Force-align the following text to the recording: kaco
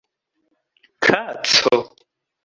kaco 1.03 1.77